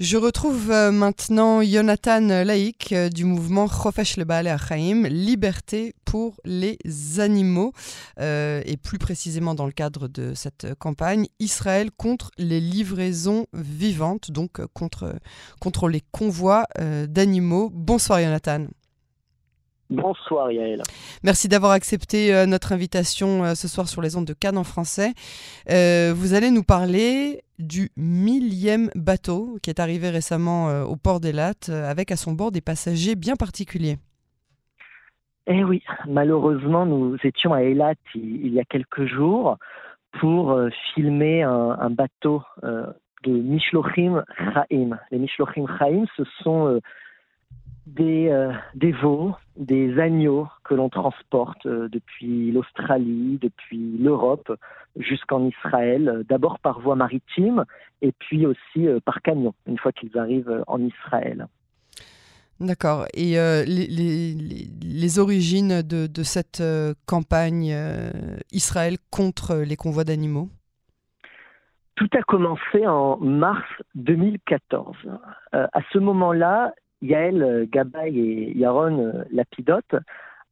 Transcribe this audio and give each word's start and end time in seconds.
Je 0.00 0.16
retrouve 0.16 0.70
euh, 0.70 0.92
maintenant 0.92 1.60
Jonathan 1.60 2.20
Laïc 2.20 2.92
euh, 2.92 3.08
du 3.08 3.24
mouvement 3.24 3.66
Chofesh 3.66 4.16
le 4.16 4.24
Achaim, 4.30 5.08
Liberté 5.08 5.92
pour 6.04 6.36
les 6.44 6.78
animaux, 7.18 7.72
euh, 8.20 8.62
et 8.64 8.76
plus 8.76 8.98
précisément 8.98 9.56
dans 9.56 9.66
le 9.66 9.72
cadre 9.72 10.06
de 10.06 10.34
cette 10.34 10.72
campagne, 10.78 11.26
Israël 11.40 11.90
contre 11.90 12.30
les 12.38 12.60
livraisons 12.60 13.46
vivantes, 13.52 14.30
donc 14.30 14.64
contre, 14.72 15.16
contre 15.60 15.88
les 15.88 16.02
convois 16.12 16.66
d'animaux. 17.08 17.68
Bonsoir 17.74 18.20
Jonathan. 18.20 18.66
Bonsoir 19.90 20.52
Yael. 20.52 20.82
Merci 21.22 21.48
d'avoir 21.48 21.72
accepté 21.72 22.44
notre 22.46 22.72
invitation 22.72 23.54
ce 23.54 23.68
soir 23.68 23.88
sur 23.88 24.02
les 24.02 24.16
ondes 24.16 24.26
de 24.26 24.34
Cannes 24.34 24.58
en 24.58 24.64
français. 24.64 25.14
vous 25.66 26.34
allez 26.34 26.50
nous 26.50 26.64
parler 26.64 27.42
du 27.58 27.90
millième 27.96 28.90
bateau 28.94 29.58
qui 29.62 29.70
est 29.70 29.80
arrivé 29.80 30.10
récemment 30.10 30.68
euh, 30.68 30.84
au 30.84 30.96
port 30.96 31.20
d'Elat 31.20 31.54
euh, 31.68 31.90
avec 31.90 32.12
à 32.12 32.16
son 32.16 32.32
bord 32.32 32.52
des 32.52 32.60
passagers 32.60 33.16
bien 33.16 33.36
particuliers. 33.36 33.96
Eh 35.46 35.64
oui, 35.64 35.82
malheureusement, 36.06 36.86
nous 36.86 37.16
étions 37.24 37.52
à 37.52 37.62
Elat 37.62 37.94
il, 38.14 38.52
y 38.52 38.60
a 38.60 38.64
quelques 38.64 39.06
jours 39.06 39.56
pour 40.20 40.52
euh, 40.52 40.68
filmer 40.94 41.42
un, 41.42 41.90
bateau 41.90 42.42
de 42.62 43.32
Mishlochim 43.32 44.24
Chaim. 44.36 44.98
Les 45.10 45.18
Mishlochim 45.18 45.66
Chaim, 45.78 46.04
ce 46.16 46.24
sont 46.42 46.80
des, 47.94 48.28
euh, 48.28 48.52
des 48.74 48.92
veaux, 48.92 49.34
des 49.58 49.98
agneaux 49.98 50.46
que 50.64 50.74
l'on 50.74 50.88
transporte 50.88 51.66
euh, 51.66 51.88
depuis 51.88 52.52
l'Australie, 52.52 53.38
depuis 53.42 53.98
l'Europe 53.98 54.52
jusqu'en 54.96 55.44
Israël, 55.46 56.08
euh, 56.08 56.22
d'abord 56.28 56.60
par 56.60 56.80
voie 56.80 56.94
maritime 56.94 57.64
et 58.00 58.12
puis 58.12 58.46
aussi 58.46 58.86
par 59.04 59.20
camion, 59.22 59.54
une 59.66 59.76
fois 59.76 59.90
qu'ils 59.90 60.16
arrivent 60.16 60.62
en 60.68 60.80
Israël. 60.80 61.48
D'accord. 62.60 63.06
Et 63.12 63.32
les, 63.34 63.86
les, 63.86 64.34
les, 64.80 65.18
origines 65.18 65.82
de, 65.82 66.06
de 66.06 66.22
cette 66.22 66.62
campagne 67.06 67.74
Israël 68.52 68.98
contre 69.10 69.56
les 69.56 69.74
convois 69.74 70.04
d'animaux? 70.04 70.48
Tout 71.96 72.08
a 72.16 72.22
commencé 72.22 72.86
en 72.86 73.16
mars 73.18 73.66
2014. 73.96 74.96
à 75.52 75.80
ce 75.92 75.98
moment-là, 75.98 76.72
Yael 77.02 77.42
euh, 77.42 77.66
Gabay 77.70 78.12
et 78.12 78.58
Yaron 78.58 78.98
euh, 78.98 79.24
Lapidote, 79.30 79.94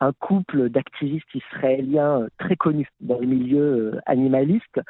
un 0.01 0.13
couple 0.13 0.69
d'activistes 0.69 1.35
israéliens 1.35 2.23
euh, 2.23 2.29
très 2.39 2.57
connus 2.57 2.89
dans 3.01 3.19
le 3.19 3.27
milieu 3.27 4.01
animaliste, 4.07 4.81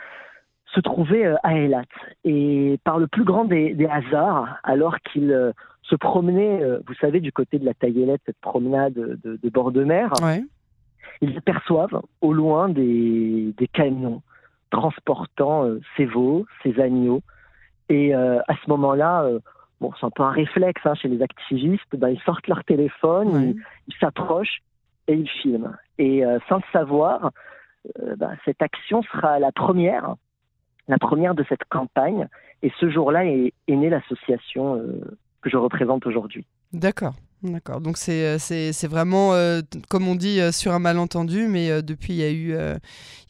se 0.74 0.80
trouvaient 0.80 1.32
à 1.42 1.56
Elat. 1.56 1.84
Et 2.24 2.78
par 2.84 2.98
le 2.98 3.06
plus 3.06 3.24
grand 3.24 3.44
des, 3.44 3.88
hasards, 3.90 4.58
alors 4.64 4.98
qu'ils 5.00 5.52
se 5.82 5.94
promenaient, 5.94 6.60
vous 6.86 6.94
savez, 6.94 7.20
du 7.20 7.32
côté 7.32 7.58
de 7.58 7.64
la 7.64 7.72
Taillelette, 7.72 8.20
cette 8.26 8.40
promenade 8.40 8.94
de, 8.94 9.48
bord 9.48 9.70
de 9.70 9.84
mer, 9.84 10.12
ils 11.22 11.38
aperçoivent 11.38 12.02
au 12.20 12.32
loin 12.32 12.68
des, 12.68 13.54
camions 13.72 14.22
transportant 14.70 15.70
ces 15.96 16.04
veaux, 16.04 16.44
ces 16.64 16.78
agneaux. 16.80 17.22
Et 17.88 18.12
à 18.12 18.56
ce 18.62 18.68
moment-là, 18.68 19.30
bon, 19.80 19.92
c'est 19.98 20.06
un 20.06 20.10
peu 20.10 20.22
un 20.22 20.30
réflexe 20.30 20.80
hein, 20.84 20.94
chez 20.94 21.08
les 21.08 21.22
activistes, 21.22 21.96
ben, 21.96 22.08
ils 22.08 22.20
sortent 22.20 22.46
leur 22.48 22.64
téléphone, 22.64 23.56
ils 23.88 23.94
s'approchent 24.00 24.62
et 25.08 25.14
ils 25.14 25.28
filment. 25.28 25.76
Et 25.98 26.24
euh, 26.24 26.38
sans 26.48 26.56
le 26.56 26.62
savoir, 26.72 27.30
euh, 28.00 28.16
ben, 28.16 28.36
cette 28.44 28.62
action 28.62 29.02
sera 29.02 29.38
la 29.38 29.52
première, 29.52 30.14
la 30.88 30.98
première 30.98 31.34
de 31.34 31.44
cette 31.48 31.64
campagne. 31.64 32.28
Et 32.62 32.72
ce 32.80 32.90
jour-là 32.90 33.26
est, 33.26 33.52
née 33.68 33.90
l'association 33.90 34.76
euh, 34.76 35.00
que 35.42 35.50
je 35.50 35.56
représente 35.56 36.06
aujourd'hui. 36.06 36.44
D'accord. 36.72 37.14
D'accord, 37.52 37.80
donc 37.80 37.96
c'est 37.96 38.24
euh, 38.24 38.88
vraiment, 38.88 39.32
euh, 39.34 39.60
comme 39.88 40.08
on 40.08 40.16
dit, 40.16 40.40
euh, 40.40 40.50
sur 40.50 40.72
un 40.72 40.80
malentendu, 40.80 41.46
mais 41.46 41.80
depuis, 41.82 42.14
il 42.14 42.18
y, 42.18 42.22
a 42.24 42.30
eu, 42.30 42.54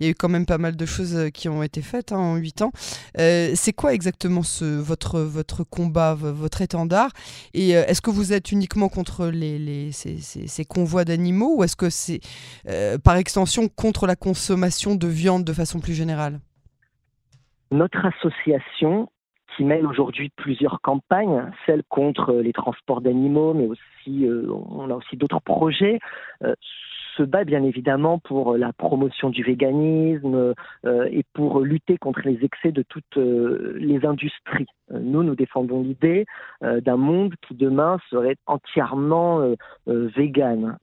il 0.00 0.06
y 0.06 0.08
a 0.08 0.10
eu 0.10 0.14
quand 0.14 0.28
même 0.28 0.46
pas 0.46 0.56
mal 0.58 0.74
de 0.74 0.86
choses 0.86 1.30
qui 1.34 1.48
ont 1.48 1.62
été 1.62 1.82
faites 1.82 2.12
hein, 2.12 2.18
en 2.18 2.36
huit 2.36 2.62
ans. 2.62 2.72
c'est 3.14 3.72
quoi 3.74 3.92
exactement 3.92 4.42
ce, 4.42 4.64
votre, 4.64 5.20
votre 5.20 5.64
combat, 5.64 6.14
votre 6.14 6.62
étendard? 6.62 7.10
Et 7.52 7.70
est-ce 7.70 8.00
que 8.00 8.10
vous 8.10 8.32
êtes 8.32 8.52
uniquement 8.52 8.88
contre 8.88 9.26
les, 9.26 9.58
les 9.58 9.92
ces, 9.92 10.64
convois 10.64 11.04
d'animaux 11.04 11.56
ou 11.58 11.64
est-ce 11.64 11.76
que 11.76 11.90
c'est, 11.90 12.20
par 13.04 13.16
extension, 13.16 13.68
contre 13.68 14.06
la 14.06 14.16
consommation 14.16 14.94
de 14.94 15.06
viande 15.06 15.44
de 15.44 15.52
façon 15.52 15.80
plus 15.80 15.94
générale? 15.94 16.40
Notre 17.70 18.06
association 18.06 19.08
qui 19.56 19.64
mène 19.64 19.86
aujourd'hui 19.86 20.30
plusieurs 20.36 20.80
campagnes, 20.82 21.50
celles 21.64 21.82
contre 21.88 22.34
les 22.34 22.52
transports 22.52 23.00
d'animaux, 23.00 23.54
mais 23.54 23.66
aussi 23.66 24.26
euh, 24.26 24.46
on 24.70 24.90
a 24.90 24.94
aussi 24.94 25.16
d'autres 25.16 25.40
projets. 25.40 25.98
Euh, 26.44 26.54
se 27.16 27.22
bat 27.22 27.44
bien 27.44 27.64
évidemment 27.64 28.18
pour 28.18 28.58
la 28.58 28.74
promotion 28.74 29.30
du 29.30 29.42
véganisme 29.42 30.52
euh, 30.84 31.08
et 31.10 31.24
pour 31.32 31.60
lutter 31.60 31.96
contre 31.96 32.20
les 32.26 32.44
excès 32.44 32.72
de 32.72 32.82
toutes 32.82 33.16
les 33.16 34.04
industries. 34.04 34.66
nous, 34.90 35.22
nous 35.22 35.34
défendons 35.34 35.82
l'idée 35.82 36.26
d'un 36.60 36.98
monde 36.98 37.32
qui 37.48 37.54
demain 37.54 37.96
serait 38.10 38.36
entièrement 38.44 39.54
vegan. 39.86 40.76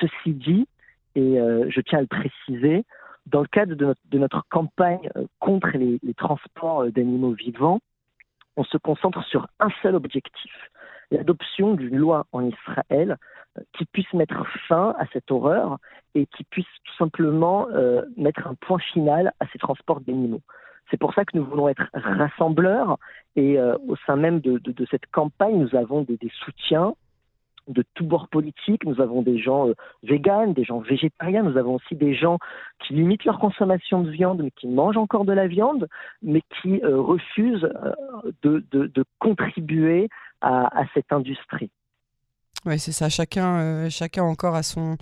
ceci 0.00 0.32
dit, 0.32 0.66
et 1.14 1.36
je 1.68 1.80
tiens 1.82 1.98
à 1.98 2.00
le 2.00 2.06
préciser, 2.06 2.86
dans 3.26 3.42
le 3.42 3.48
cadre 3.48 3.74
de 3.74 4.18
notre, 4.18 4.44
campagne 4.48 5.10
contre 5.40 5.76
les 5.76 6.14
transports 6.14 6.90
d'animaux 6.90 7.32
vivants, 7.32 7.80
on 8.56 8.64
se 8.64 8.76
concentre 8.78 9.22
sur 9.24 9.46
un 9.60 9.68
seul 9.82 9.94
objectif, 9.94 10.52
l'adoption 11.10 11.74
d'une 11.74 11.96
loi 11.96 12.26
en 12.32 12.44
Israël 12.44 13.16
euh, 13.58 13.62
qui 13.76 13.84
puisse 13.86 14.12
mettre 14.12 14.44
fin 14.68 14.94
à 14.98 15.06
cette 15.12 15.30
horreur 15.30 15.78
et 16.14 16.26
qui 16.26 16.44
puisse 16.44 16.66
tout 16.84 16.94
simplement 16.96 17.68
euh, 17.70 18.02
mettre 18.16 18.46
un 18.46 18.54
point 18.54 18.78
final 18.78 19.32
à 19.40 19.46
ces 19.52 19.58
transports 19.58 20.00
d'animaux. 20.00 20.42
C'est 20.90 20.96
pour 20.96 21.14
ça 21.14 21.24
que 21.24 21.36
nous 21.36 21.44
voulons 21.44 21.68
être 21.68 21.88
rassembleurs 21.92 22.98
et 23.34 23.58
euh, 23.58 23.76
au 23.88 23.96
sein 24.06 24.16
même 24.16 24.40
de, 24.40 24.60
cette 24.90 25.06
campagne, 25.06 25.58
nous 25.58 25.76
avons 25.76 26.02
des 26.02 26.18
soutiens 26.44 26.94
de 27.68 27.84
tous 27.94 28.04
bords 28.04 28.28
politiques. 28.28 28.84
Nous 28.84 29.00
avons 29.00 29.22
des 29.22 29.38
gens 29.38 29.68
euh, 29.68 29.74
véganes, 30.02 30.52
des 30.52 30.64
gens 30.64 30.80
végétariens, 30.80 31.42
nous 31.42 31.56
avons 31.56 31.74
aussi 31.74 31.94
des 31.94 32.14
gens 32.14 32.38
qui 32.86 32.94
limitent 32.94 33.24
leur 33.24 33.38
consommation 33.38 34.02
de 34.02 34.10
viande, 34.10 34.42
mais 34.42 34.50
qui 34.50 34.68
mangent 34.68 34.96
encore 34.96 35.24
de 35.24 35.32
la 35.32 35.46
viande, 35.46 35.88
mais 36.22 36.42
qui 36.60 36.80
euh, 36.82 37.00
refusent 37.00 37.64
euh, 37.64 38.32
de, 38.42 38.64
de, 38.70 39.04
contribuer 39.18 40.08
à, 40.40 40.84
cette 40.94 41.12
industrie. 41.12 41.70
Oui, 42.66 42.78
c'est 42.78 42.92
ça. 42.92 43.08
Chacun, 43.08 43.88
chacun 43.88 44.22
encore 44.22 44.54
à 44.54 44.62
son, 44.62 44.96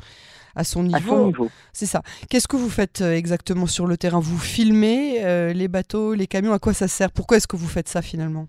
à 0.55 0.65
son 0.65 0.85
niveau. 0.85 1.27
niveau. 1.27 1.49
C'est 1.73 1.87
ça. 1.87 2.03
Qu'est-ce 2.31 2.49
que 2.49 2.57
vous 2.57 2.71
faites 2.71 3.01
exactement 3.01 3.67
sur 3.67 3.87
le 3.87 3.97
terrain? 3.97 4.21
Vous 4.21 4.39
filmez 4.39 5.53
les 5.53 5.69
bateaux, 5.69 6.15
les 6.15 6.27
camions? 6.27 6.53
À 6.53 6.59
quoi 6.59 6.73
ça 6.73 6.89
sert? 6.89 7.11
Pourquoi 7.11 7.39
est-ce 7.39 7.49
que 7.49 7.57
vous 7.57 7.69
faites 7.69 7.89
ça 7.89 8.01
finalement? 8.01 8.47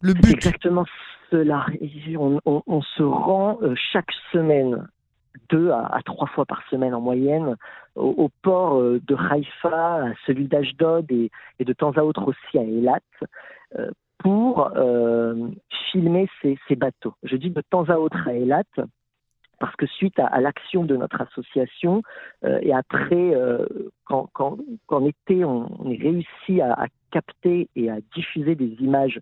Le 0.00 0.14
but? 0.14 0.32
Exactement 0.32 0.86
on, 1.32 2.82
se 2.82 3.02
rend 3.02 3.58
euh, 3.62 3.74
chaque 3.92 4.10
semaine 4.32 4.86
deux 5.48 5.70
à, 5.70 6.00
trois 6.04 6.26
fois 6.26 6.44
par 6.44 6.62
semaine 6.68 6.94
en 6.94 7.00
moyenne 7.00 7.56
au, 7.94 8.30
port 8.42 8.80
euh, 8.80 9.00
de 9.06 9.16
Haïfa, 9.16 10.06
à 10.06 10.12
celui 10.26 10.46
d'Ashdod 10.46 11.10
et, 11.10 11.30
de 11.60 11.72
temps 11.72 11.92
à 11.92 12.02
autre 12.02 12.22
aussi 12.26 12.58
à 12.58 12.62
Elat 12.62 13.00
euh, 13.78 13.90
pour 14.18 14.70
filmer 15.90 16.28
ces, 16.42 16.76
bateaux. 16.76 17.14
Je 17.22 17.36
dis 17.36 17.50
de 17.50 17.62
temps 17.62 17.88
à 17.88 17.96
autre 17.96 18.28
à 18.28 18.34
Elat 18.34 18.64
parce 19.58 19.74
que 19.76 19.86
suite 19.86 20.18
à, 20.18 20.40
l'action 20.40 20.84
de 20.84 20.94
notre 20.94 21.22
association 21.22 22.02
et 22.44 22.74
après 22.74 23.34
quand, 24.04 24.58
été 25.06 25.44
on, 25.44 25.70
on 25.78 25.88
réussi 25.88 26.60
à, 26.60 26.86
capter 27.10 27.68
et 27.76 27.90
à 27.90 27.98
diffuser 28.14 28.54
des 28.54 28.76
images 28.80 29.20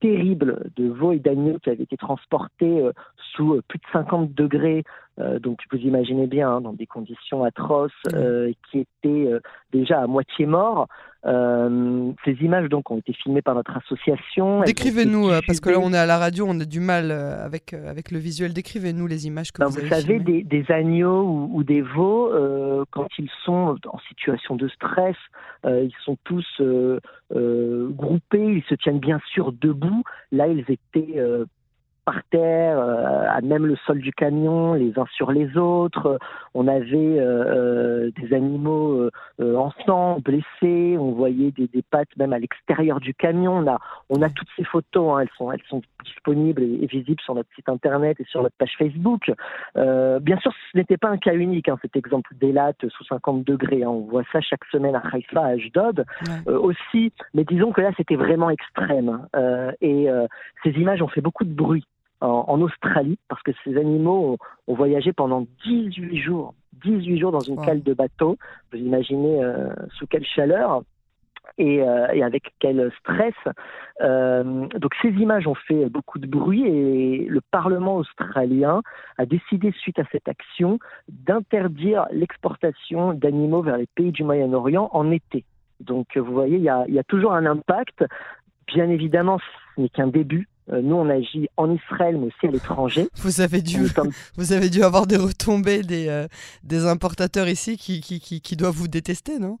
terrible 0.00 0.70
de 0.76 0.88
veaux 0.88 1.12
et 1.12 1.18
d'agneaux 1.18 1.58
qui 1.62 1.70
avaient 1.70 1.84
été 1.84 1.96
transportés 1.96 2.80
euh, 2.80 2.92
sous 3.34 3.54
euh, 3.54 3.62
plus 3.68 3.78
de 3.78 3.84
50 3.92 4.34
degrés, 4.34 4.84
euh, 5.18 5.38
donc 5.38 5.60
vous 5.70 5.78
imaginez 5.78 6.26
bien, 6.26 6.50
hein, 6.50 6.60
dans 6.60 6.72
des 6.72 6.86
conditions 6.86 7.44
atroces, 7.44 7.92
qui 8.70 8.78
étaient 8.78 9.30
déjà 9.72 10.00
à 10.00 10.06
moitié 10.06 10.46
morts. 10.46 10.88
Ces 11.24 12.32
images 12.42 12.68
donc 12.68 12.90
ont 12.90 12.98
été 12.98 13.12
filmées 13.12 13.42
par 13.42 13.54
notre 13.54 13.76
association. 13.76 14.62
Décrivez-nous, 14.62 15.28
parce 15.46 15.60
que 15.60 15.70
là 15.70 15.78
on 15.80 15.92
est 15.92 15.98
à 15.98 16.06
la 16.06 16.18
radio, 16.18 16.46
on 16.48 16.58
a 16.60 16.64
du 16.64 16.80
mal 16.80 17.10
avec, 17.10 17.74
avec 17.74 18.10
le 18.10 18.18
visuel. 18.18 18.52
Décrivez-nous 18.52 19.06
les 19.06 19.26
images 19.26 19.52
que 19.52 19.60
ben, 19.60 19.68
vous, 19.68 19.78
avez 19.78 19.88
Vous 19.88 19.94
savez, 19.94 20.18
des, 20.18 20.64
agneaux 20.70 21.48
ou, 21.52 21.62
des 21.62 21.82
veaux, 21.82 22.30
quand 22.90 23.08
ils 23.18 23.30
sont 23.44 23.76
en 23.86 23.98
situation 24.08 24.56
de 24.56 24.68
stress, 24.68 25.16
ils 25.64 25.94
sont 26.04 26.16
tous 26.24 26.46
groupés, 27.50 28.54
ils 28.54 28.64
se 28.68 28.74
tiennent 28.74 29.00
bien 29.00 29.20
sûr 29.32 29.52
debout. 29.52 30.02
Là, 30.32 30.46
ils 30.46 30.64
étaient 30.68 31.20
par 32.10 32.22
terre, 32.30 32.80
à 32.80 33.40
même 33.40 33.66
le 33.66 33.76
sol 33.86 34.00
du 34.00 34.12
camion, 34.12 34.74
les 34.74 34.98
uns 34.98 35.06
sur 35.14 35.30
les 35.30 35.56
autres. 35.56 36.18
On 36.54 36.66
avait 36.66 36.90
des 38.20 38.34
animaux 38.34 39.08
en 39.40 39.70
sang, 39.86 40.18
blessés. 40.18 40.96
On 40.98 41.12
voyait 41.12 41.52
des, 41.52 41.68
des 41.68 41.82
pattes 41.82 42.08
même 42.16 42.32
à 42.32 42.40
l'extérieur 42.40 42.98
du 42.98 43.14
camion. 43.14 43.58
On 43.58 43.66
a, 43.68 43.78
on 44.08 44.22
a 44.22 44.28
toutes 44.28 44.48
ces 44.56 44.64
photos. 44.64 45.12
Hein. 45.12 45.20
elles 45.20 45.30
sont, 45.36 45.52
elles 45.52 45.62
sont 45.68 45.82
disponibles 46.04 46.62
et, 46.62 46.86
visibles 46.86 47.20
sur 47.20 47.36
notre 47.36 47.48
site 47.54 47.68
internet 47.68 48.18
et 48.18 48.24
sur 48.24 48.42
notre 48.42 48.56
page 48.56 48.74
Facebook. 48.76 49.30
bien 49.76 50.38
sûr, 50.40 50.52
ce 50.72 50.78
n'était 50.78 50.96
pas 50.96 51.10
un 51.10 51.18
cas 51.18 51.34
unique. 51.34 51.68
Hein, 51.68 51.78
cet 51.80 51.94
exemple 51.94 52.34
d'Elat 52.40 52.72
sous 52.88 53.04
50 53.04 53.44
degrés. 53.44 53.84
Hein. 53.84 53.90
On 53.90 54.00
voit 54.00 54.24
ça 54.32 54.40
chaque 54.40 54.64
semaine 54.72 54.96
à 54.96 55.02
Haïfa, 55.12 55.42
à 55.42 55.48
Ashdod 55.50 56.04
aussi. 56.46 57.12
Mais 57.34 57.44
disons 57.44 57.70
que 57.70 57.82
là, 57.82 57.90
c'était 57.96 58.16
vraiment 58.16 58.50
extrême. 58.50 59.26
et 59.80 60.08
ces 60.64 60.70
images 60.70 61.02
ont 61.02 61.08
fait 61.08 61.20
beaucoup 61.20 61.44
de 61.44 61.52
bruit 61.52 61.84
en, 62.20 62.60
Australie, 62.60 63.18
parce 63.28 63.42
que 63.42 63.52
ces 63.64 63.76
animaux 63.76 64.36
ont, 64.66 64.74
voyagé 64.74 65.12
pendant 65.12 65.46
18 65.64 66.16
jours, 66.16 66.54
18 66.84 67.18
jours 67.18 67.32
dans 67.32 67.40
une 67.40 67.60
cale 67.60 67.82
de 67.82 67.94
bateau. 67.94 68.36
Vous 68.72 68.78
imaginez 68.78 69.42
euh, 69.42 69.68
sous 69.94 70.06
quelle 70.06 70.24
chaleur 70.24 70.82
et, 71.58 71.82
euh, 71.82 72.08
et, 72.12 72.22
avec 72.22 72.52
quel 72.58 72.90
stress. 73.00 73.34
Euh, 74.00 74.66
donc 74.68 74.92
ces 75.02 75.08
images 75.08 75.46
ont 75.46 75.54
fait 75.54 75.88
beaucoup 75.88 76.18
de 76.18 76.26
bruit 76.26 76.64
et 76.66 77.26
le 77.26 77.40
Parlement 77.50 77.96
australien 77.96 78.82
a 79.18 79.26
décidé, 79.26 79.72
suite 79.72 79.98
à 79.98 80.04
cette 80.12 80.28
action, 80.28 80.78
d'interdire 81.08 82.06
l'exportation 82.12 83.12
d'animaux 83.12 83.62
vers 83.62 83.76
les 83.76 83.88
pays 83.94 84.12
du 84.12 84.24
Moyen-Orient 84.24 84.90
en 84.92 85.10
été. 85.10 85.44
Donc 85.80 86.16
vous 86.16 86.32
voyez, 86.32 86.56
il 86.56 86.62
y 86.62 86.68
a, 86.68 86.84
y 86.88 86.98
a 86.98 87.04
toujours 87.04 87.32
un 87.32 87.46
impact. 87.46 88.04
Bien 88.66 88.88
évidemment, 88.88 89.38
ce 89.74 89.80
n'est 89.80 89.88
qu'un 89.88 90.06
début. 90.06 90.46
Euh, 90.72 90.82
nous, 90.82 90.96
on 90.96 91.08
agit 91.08 91.48
en 91.56 91.70
Israël, 91.70 92.16
mais 92.18 92.26
aussi 92.26 92.46
à 92.46 92.50
l'étranger. 92.50 93.08
Vous 93.16 93.40
avez 93.40 93.62
dû, 93.62 93.78
vous 94.36 94.52
avez 94.52 94.70
dû 94.70 94.82
avoir 94.82 95.06
des 95.06 95.16
retombées 95.16 95.82
des, 95.82 96.08
euh, 96.08 96.26
des 96.62 96.86
importateurs 96.86 97.48
ici 97.48 97.76
qui, 97.76 98.00
qui, 98.00 98.20
qui, 98.20 98.56
doivent 98.56 98.74
vous 98.74 98.88
détester, 98.88 99.38
non? 99.38 99.58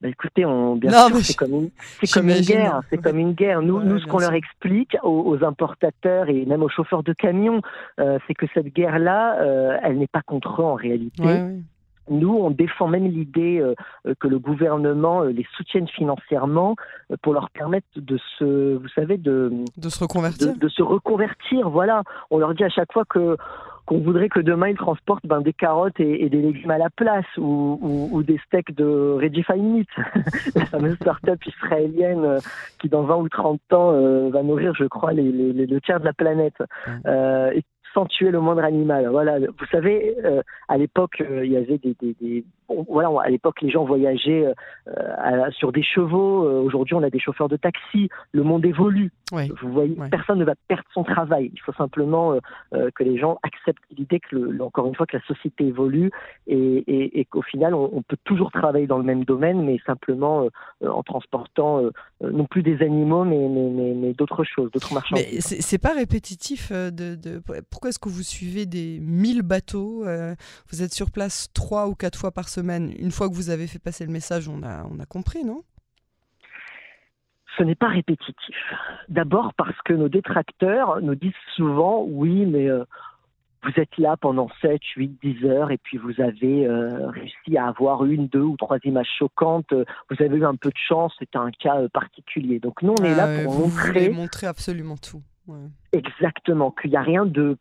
Bah, 0.00 0.08
écoutez, 0.08 0.44
on, 0.44 0.76
bien 0.76 0.90
sûr, 0.90 1.16
c'est 1.18 1.36
comme, 1.36 1.54
une, 1.54 1.70
comme 2.12 2.28
une 2.28 2.40
guerre. 2.40 2.80
C'est 2.90 3.02
comme 3.02 3.18
une 3.18 3.32
guerre. 3.32 3.62
Nous, 3.62 3.82
nous 3.82 3.98
ce 3.98 4.06
qu'on 4.06 4.18
leur 4.18 4.34
explique 4.34 4.96
aux, 5.02 5.42
importateurs 5.42 6.28
et 6.28 6.44
même 6.46 6.62
aux 6.62 6.68
chauffeurs 6.68 7.02
de 7.02 7.12
camions, 7.12 7.60
euh, 8.00 8.18
c'est 8.26 8.34
que 8.34 8.46
cette 8.54 8.74
guerre-là, 8.74 9.78
elle 9.82 9.98
n'est 9.98 10.06
pas 10.06 10.22
contre 10.22 10.62
eux 10.62 10.64
en 10.64 10.74
réalité. 10.74 11.22
Nous, 12.10 12.34
on 12.34 12.50
défend 12.50 12.86
même 12.86 13.06
l'idée 13.06 13.60
euh, 13.60 13.74
euh, 14.06 14.14
que 14.20 14.28
le 14.28 14.38
gouvernement 14.38 15.22
euh, 15.22 15.30
les 15.30 15.46
soutienne 15.56 15.88
financièrement 15.88 16.76
pour 17.22 17.32
leur 17.32 17.50
permettre 17.50 17.86
de 17.96 18.18
se, 18.38 18.76
vous 18.76 18.88
savez, 18.88 19.16
de, 19.16 19.52
de 19.76 19.88
se 19.88 20.00
reconvertir. 20.00 20.56
De, 20.56 20.68
se 20.68 20.82
reconvertir. 20.82 21.70
Voilà. 21.70 22.02
On 22.30 22.38
leur 22.38 22.54
dit 22.54 22.64
à 22.64 22.68
chaque 22.68 22.92
fois 22.92 23.04
que 23.08 23.36
qu'on 23.86 23.98
voudrait 23.98 24.30
que 24.30 24.40
demain 24.40 24.68
ils 24.68 24.78
transportent 24.78 25.26
ben, 25.26 25.42
des 25.42 25.52
carottes 25.52 26.00
et, 26.00 26.30
des 26.30 26.40
légumes 26.40 26.70
à 26.70 26.78
la 26.78 26.88
place 26.88 27.26
ou, 27.36 28.08
ou, 28.10 28.22
des 28.22 28.40
steaks 28.46 28.74
de 28.74 29.18
Regify 29.20 29.60
Meat, 29.60 29.88
la 30.54 30.64
fameuse 30.64 30.96
start-up 30.96 31.38
israélienne 31.46 32.38
qui 32.80 32.88
dans 32.88 33.02
20 33.02 33.16
ou 33.16 33.28
30 33.28 33.60
ans 33.74 34.30
va 34.30 34.42
nourrir, 34.42 34.74
je 34.74 34.84
crois, 34.84 35.12
les, 35.12 35.30
les, 35.30 35.52
les, 35.52 35.66
le 35.66 35.80
tiers 35.82 36.00
de 36.00 36.06
la 36.06 36.14
planète. 36.14 36.56
Euh, 37.04 37.50
et 37.50 37.62
sans 37.94 38.06
tuer 38.06 38.30
le 38.30 38.40
moindre 38.40 38.64
animal. 38.64 39.08
Voilà, 39.08 39.38
vous 39.38 39.66
savez, 39.70 40.16
euh, 40.24 40.42
à 40.68 40.76
l'époque, 40.76 41.20
euh, 41.20 41.46
il 41.46 41.52
y 41.52 41.56
avait 41.56 41.78
des, 41.78 41.96
des, 42.00 42.14
des 42.20 42.44
voilà, 42.88 43.10
à 43.22 43.28
l'époque, 43.28 43.60
les 43.60 43.70
gens 43.70 43.84
voyageaient 43.84 44.46
euh, 44.88 45.50
sur 45.50 45.70
des 45.70 45.82
chevaux. 45.82 46.42
Aujourd'hui, 46.62 46.94
on 46.94 47.02
a 47.02 47.10
des 47.10 47.20
chauffeurs 47.20 47.48
de 47.48 47.58
taxi. 47.58 48.08
Le 48.32 48.42
monde 48.42 48.64
évolue. 48.64 49.12
Vous 49.32 49.70
voyez, 49.70 49.94
personne 50.10 50.38
ne 50.38 50.46
va 50.46 50.54
perdre 50.66 50.88
son 50.94 51.04
travail. 51.04 51.50
Il 51.52 51.60
faut 51.60 51.74
simplement 51.74 52.38
que 52.72 53.04
les 53.04 53.18
gens 53.18 53.38
acceptent 53.42 53.82
l'idée 53.94 54.18
que, 54.18 54.36
le, 54.36 54.62
encore 54.62 54.86
une 54.86 54.94
fois, 54.94 55.04
que 55.04 55.18
la 55.18 55.22
société 55.24 55.66
évolue 55.66 56.10
et, 56.46 56.56
et, 56.56 57.20
et 57.20 57.24
qu'au 57.26 57.42
final, 57.42 57.74
on, 57.74 58.00
peut 58.00 58.16
toujours 58.24 58.50
travailler 58.50 58.86
dans 58.86 58.98
le 58.98 59.04
même 59.04 59.24
domaine, 59.24 59.62
mais 59.62 59.78
simplement 59.84 60.48
en 60.82 61.02
transportant 61.02 61.82
non 62.22 62.46
plus 62.46 62.62
des 62.62 62.80
animaux, 62.80 63.24
mais, 63.24 63.46
mais, 63.46 63.92
mais, 63.94 64.12
d'autres 64.14 64.44
choses, 64.44 64.70
d'autres 64.70 64.94
marchandises. 64.94 65.26
Mais 65.52 65.60
c'est 65.60 65.78
pas 65.78 65.92
répétitif 65.92 66.72
de, 66.72 67.14
de 67.14 67.42
pourquoi 67.70 67.83
est-ce 67.88 67.98
que 67.98 68.08
vous 68.08 68.22
suivez 68.22 68.66
des 68.66 68.98
1000 69.00 69.42
bateaux 69.42 70.06
euh, 70.06 70.34
Vous 70.70 70.82
êtes 70.82 70.92
sur 70.92 71.10
place 71.10 71.48
trois 71.52 71.88
ou 71.88 71.94
quatre 71.94 72.18
fois 72.18 72.32
par 72.32 72.48
semaine. 72.48 72.92
Une 72.98 73.10
fois 73.10 73.28
que 73.28 73.34
vous 73.34 73.50
avez 73.50 73.66
fait 73.66 73.78
passer 73.78 74.04
le 74.04 74.12
message, 74.12 74.48
on 74.48 74.62
a, 74.62 74.84
on 74.90 74.98
a 75.00 75.06
compris, 75.06 75.44
non? 75.44 75.62
Ce 77.56 77.62
n'est 77.62 77.76
pas 77.76 77.88
répétitif. 77.88 78.56
D'abord 79.08 79.54
parce 79.54 79.80
que 79.84 79.92
nos 79.92 80.08
détracteurs 80.08 81.00
nous 81.00 81.14
disent 81.14 81.32
souvent 81.54 82.04
oui, 82.04 82.46
mais 82.46 82.68
euh, 82.68 82.84
vous 83.62 83.70
êtes 83.76 83.96
là 83.96 84.16
pendant 84.16 84.48
7, 84.60 84.80
8, 84.96 85.18
10 85.22 85.44
heures 85.46 85.70
et 85.70 85.78
puis 85.78 85.96
vous 85.96 86.20
avez 86.20 86.66
euh, 86.66 87.08
réussi 87.10 87.56
à 87.56 87.68
avoir 87.68 88.04
une, 88.04 88.26
deux 88.26 88.40
ou 88.40 88.56
trois 88.56 88.78
images 88.84 89.08
choquantes. 89.18 89.72
Vous 89.72 90.16
avez 90.24 90.36
eu 90.36 90.44
un 90.44 90.56
peu 90.56 90.70
de 90.70 90.78
chance, 90.88 91.14
c'est 91.20 91.36
un 91.36 91.50
cas 91.52 91.88
particulier. 91.92 92.58
Donc 92.58 92.82
nous, 92.82 92.94
on 92.98 93.04
est 93.04 93.14
là 93.14 93.26
ah 93.28 93.44
pour 93.44 93.52
vous 93.52 93.68
montrer. 93.68 94.10
montrer 94.10 94.46
absolument 94.48 94.96
tout. 94.96 95.22
Exactement, 95.92 96.70
qu'il 96.70 96.90
n'y 96.90 96.96
a 96.96 97.02
rien 97.02 97.26
de 97.26 97.56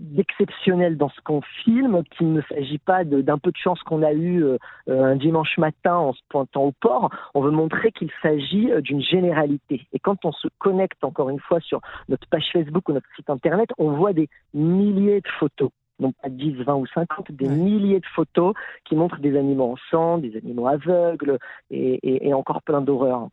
d'exceptionnel 0.00 0.96
dans 0.96 1.10
ce 1.10 1.20
qu'on 1.20 1.42
filme, 1.62 2.02
qu'il 2.04 2.32
ne 2.32 2.40
s'agit 2.42 2.78
pas 2.78 3.04
d'un 3.04 3.38
peu 3.38 3.52
de 3.52 3.56
chance 3.56 3.80
qu'on 3.82 4.02
a 4.02 4.12
eu 4.12 4.42
euh, 4.42 4.58
un 4.88 5.14
dimanche 5.14 5.58
matin 5.58 5.94
en 5.94 6.12
se 6.12 6.20
pointant 6.28 6.64
au 6.64 6.72
port. 6.72 7.10
On 7.34 7.42
veut 7.42 7.50
montrer 7.50 7.92
qu'il 7.92 8.10
s'agit 8.22 8.72
euh, 8.72 8.80
d'une 8.80 9.02
généralité. 9.02 9.86
Et 9.92 9.98
quand 9.98 10.24
on 10.24 10.32
se 10.32 10.48
connecte 10.58 11.04
encore 11.04 11.28
une 11.28 11.38
fois 11.38 11.60
sur 11.60 11.80
notre 12.08 12.26
page 12.28 12.48
Facebook 12.52 12.88
ou 12.88 12.92
notre 12.92 13.08
site 13.14 13.28
internet, 13.28 13.70
on 13.78 13.92
voit 13.92 14.12
des 14.12 14.28
milliers 14.54 15.20
de 15.20 15.28
photos 15.38 15.70
non 15.98 16.12
pas 16.12 16.30
10, 16.30 16.62
20 16.62 16.74
ou 16.76 16.86
50, 16.86 17.30
des 17.30 17.46
milliers 17.46 18.00
de 18.00 18.06
photos 18.14 18.54
qui 18.86 18.96
montrent 18.96 19.20
des 19.20 19.36
animaux 19.36 19.72
en 19.72 19.76
sang, 19.90 20.16
des 20.16 20.34
animaux 20.34 20.66
aveugles 20.66 21.38
et, 21.70 22.26
et 22.26 22.32
encore 22.32 22.62
plein 22.62 22.80
d'horreurs. 22.80 23.28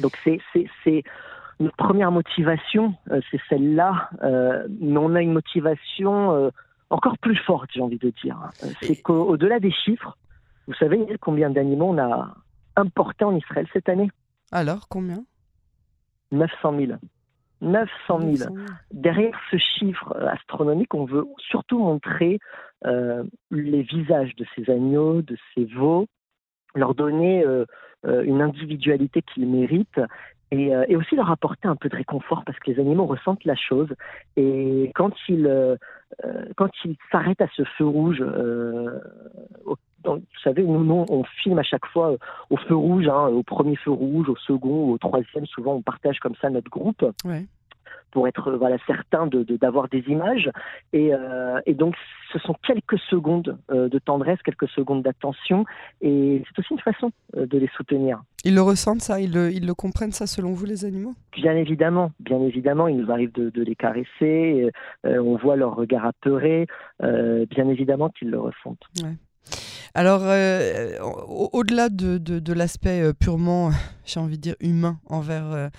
Donc 0.00 0.12
c'est 0.22 0.40
notre 1.58 1.76
première 1.76 2.10
motivation, 2.10 2.94
euh, 3.10 3.20
c'est 3.30 3.40
celle-là, 3.48 4.10
euh, 4.22 4.66
mais 4.80 4.98
on 4.98 5.14
a 5.14 5.22
une 5.22 5.32
motivation 5.32 6.32
euh, 6.32 6.50
encore 6.90 7.18
plus 7.18 7.36
forte, 7.36 7.70
j'ai 7.72 7.80
envie 7.80 7.98
de 7.98 8.12
dire. 8.22 8.38
C'est 8.80 9.00
qu'au-delà 9.00 9.58
des 9.58 9.72
chiffres, 9.72 10.16
vous 10.66 10.74
savez 10.74 11.04
combien 11.20 11.50
d'animaux 11.50 11.90
on 11.90 11.98
a 11.98 12.34
importés 12.76 13.24
en 13.24 13.34
Israël 13.34 13.66
cette 13.72 13.88
année? 13.88 14.10
Alors, 14.52 14.88
combien? 14.88 15.24
900 16.32 16.78
000. 16.78 16.92
900 17.62 18.20
000. 18.36 18.54
Derrière 18.92 19.38
ce 19.50 19.56
chiffre 19.56 20.14
astronomique, 20.28 20.92
on 20.94 21.06
veut 21.06 21.26
surtout 21.38 21.78
montrer 21.78 22.38
les 22.84 23.82
visages 23.82 24.36
de 24.36 24.44
ces 24.54 24.70
agneaux, 24.70 25.22
de 25.22 25.36
ces 25.54 25.64
veaux, 25.64 26.06
leur 26.74 26.94
donner 26.94 27.44
une 28.04 28.42
individualité 28.42 29.22
qu'ils 29.22 29.48
méritent 29.48 30.00
euh, 30.54 30.84
et, 30.88 30.96
aussi 30.96 31.16
leur 31.16 31.30
apporter 31.30 31.66
un 31.66 31.76
peu 31.76 31.88
de 31.88 31.96
réconfort 31.96 32.44
parce 32.44 32.58
que 32.58 32.70
les 32.70 32.78
animaux 32.80 33.06
ressentent 33.06 33.44
la 33.44 33.56
chose. 33.56 33.88
Et 34.36 34.92
quand 34.94 35.12
ils 35.28 35.46
euh, 35.46 35.76
euh, 36.24 36.44
quand 36.56 36.70
ils 36.84 36.96
s'arrêtent 37.10 37.40
à 37.40 37.48
ce 37.56 37.64
feu 37.76 37.86
rouge 37.86 38.22
vous 40.04 40.22
savez 40.44 40.62
nous, 40.62 41.04
on 41.08 41.24
filme 41.42 41.58
à 41.58 41.64
chaque 41.64 41.84
fois 41.86 42.14
au 42.50 42.56
feu 42.56 42.76
rouge 42.76 43.08
hein, 43.08 43.26
au 43.26 43.42
premier 43.42 43.74
feu 43.74 43.90
rouge 43.90 44.28
au 44.28 44.36
second 44.36 44.92
au 44.92 44.98
troisième 44.98 45.46
souvent 45.46 45.74
on 45.74 45.82
partage 45.82 46.20
comme 46.20 46.36
ça 46.40 46.48
notre 46.48 46.70
groupe. 46.70 47.04
Ouais 47.24 47.46
pour 48.10 48.26
être 48.28 48.52
voilà 48.52 48.76
certain 48.86 49.26
de 49.26 49.42
d'avoir 49.56 49.88
des 49.88 50.02
images 50.08 50.50
et, 50.92 51.12
euh, 51.12 51.60
et, 51.66 51.74
donc 51.74 51.94
ce 52.32 52.38
sont 52.38 52.54
quelques 52.66 52.98
secondes 53.10 53.58
euh, 53.70 53.88
de 53.88 53.98
tendresse, 53.98 54.38
quelques 54.42 54.68
secondes 54.68 55.02
d'attention 55.02 55.64
et 56.00 56.42
c'est 56.46 56.58
aussi 56.58 56.72
une 56.72 56.80
façon 56.80 57.10
euh, 57.36 57.46
de 57.46 57.58
les 57.58 57.68
soutenir. 57.76 58.22
Ils 58.44 58.54
le 58.54 58.62
ressentent 58.62 59.02
ça, 59.02 59.20
ils 59.20 59.32
le, 59.32 59.52
ils 59.52 59.66
le, 59.66 59.74
comprennent 59.74 60.12
ça 60.12 60.26
selon 60.26 60.52
vous 60.52 60.66
les 60.66 60.84
animaux? 60.84 61.14
Bien 61.32 61.56
évidemment, 61.56 62.12
bien 62.20 62.40
évidemment, 62.40 62.88
il 62.88 62.96
nous 62.96 63.10
arrive 63.10 63.32
de, 63.32 63.50
de 63.50 63.62
les 63.62 63.74
caresser, 63.74 64.70
on 65.04 65.36
voit 65.36 65.56
leur 65.56 65.74
regard 65.74 66.06
apeuré, 66.06 66.66
bien 67.00 67.68
évidemment 67.68 68.08
qu'ils 68.10 68.30
le 68.30 68.38
ressentent. 68.38 68.86
Ouais. 69.02 69.16
Alors, 69.96 70.20
euh, 70.24 70.98
au-delà 71.54 71.88
de, 71.88 72.52
l'aspect 72.52 73.00
euh, 73.00 73.14
purement, 73.14 73.70
j'ai 74.04 74.20
envie 74.20 74.36
de 74.36 74.42
dire, 74.42 74.54
humain 74.60 74.98
envers 75.08 75.70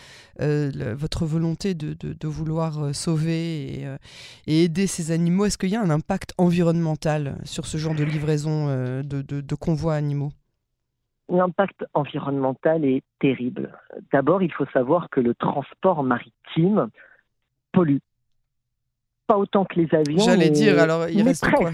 euh, 0.41 0.71
votre 0.95 1.27
volonté 1.27 1.75
de, 1.75 2.27
vouloir 2.27 2.95
sauver 2.95 3.85
et, 4.47 4.63
aider 4.63 4.87
ces 4.87 5.11
animaux, 5.11 5.45
est-ce 5.45 5.59
qu'il 5.59 5.69
y 5.69 5.75
a 5.75 5.81
un 5.81 5.91
impact 5.91 6.33
environnemental 6.39 7.35
sur 7.43 7.67
ce 7.67 7.77
genre 7.77 7.93
de 7.93 8.03
livraison 8.03 8.65
de, 9.03 9.55
convois 9.55 9.93
animaux? 9.93 10.31
L'impact 11.29 11.85
environnemental 11.93 12.85
est 12.85 13.03
terrible. 13.19 13.71
D'abord, 14.11 14.41
il 14.41 14.51
faut 14.51 14.65
savoir 14.73 15.11
que 15.11 15.19
le 15.19 15.35
transport 15.35 16.01
maritime 16.01 16.89
pollue. 17.71 17.97
Pas 19.27 19.37
autant 19.37 19.65
que 19.65 19.79
les 19.79 19.93
avions. 19.93 20.23
J'allais 20.23 20.49
dire, 20.49 20.79
alors 20.79 21.07
il 21.07 21.21
reste 21.21 21.47
quoi? 21.51 21.71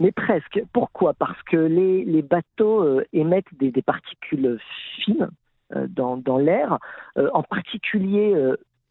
Mais 0.00 0.12
presque. 0.12 0.62
Pourquoi? 0.72 1.14
Parce 1.14 1.40
que 1.44 1.56
les, 1.56 2.04
les 2.04 2.22
bateaux 2.22 2.82
euh, 2.82 3.04
émettent 3.12 3.52
des, 3.52 3.70
des, 3.70 3.82
particules 3.82 4.58
fines 4.98 5.30
euh, 5.74 5.86
dans, 5.88 6.16
dans 6.16 6.38
l'air, 6.38 6.78
euh, 7.18 7.30
en 7.32 7.42
particulier 7.42 8.34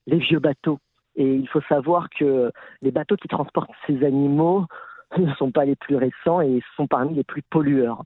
les 0.07 0.17
vieux 0.17 0.39
bateaux. 0.39 0.79
Et 1.15 1.33
il 1.35 1.47
faut 1.47 1.61
savoir 1.61 2.09
que 2.09 2.51
les 2.81 2.91
bateaux 2.91 3.15
qui 3.15 3.27
transportent 3.27 3.71
ces 3.87 4.03
animaux 4.03 4.65
ne 5.17 5.33
sont 5.35 5.51
pas 5.51 5.65
les 5.65 5.75
plus 5.75 5.95
récents 5.95 6.41
et 6.41 6.61
sont 6.75 6.87
parmi 6.87 7.15
les 7.15 7.23
plus 7.23 7.41
pollueurs. 7.43 8.03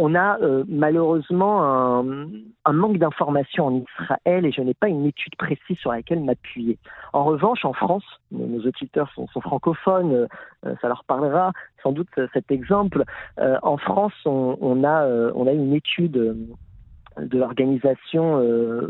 On 0.00 0.14
a 0.14 0.38
euh, 0.40 0.62
malheureusement 0.68 1.64
un, 1.64 2.72
manque 2.72 2.98
d'informations 2.98 3.66
en 3.66 3.82
Israël 3.82 4.46
et 4.46 4.52
je 4.52 4.60
n'ai 4.60 4.74
pas 4.74 4.88
une 4.88 5.04
étude 5.06 5.34
précise 5.34 5.76
sur 5.78 5.90
laquelle 5.90 6.22
m'appuyer. 6.22 6.78
En 7.12 7.24
revanche, 7.24 7.64
en 7.64 7.72
France, 7.72 8.04
nos, 8.30 8.64
auditeurs 8.64 9.10
sont, 9.14 9.26
francophones, 9.40 10.28
euh, 10.64 10.74
ça 10.80 10.86
leur 10.86 11.02
parlera 11.02 11.52
sans 11.82 11.90
doute 11.90 12.08
cet 12.32 12.52
exemple. 12.52 13.02
Euh, 13.40 13.58
en 13.62 13.76
France, 13.76 14.12
on, 14.24 14.84
a, 14.84 15.04
on 15.34 15.48
a 15.48 15.52
une 15.52 15.74
étude 15.74 16.12
de 16.12 17.38
l'organisation 17.38 18.40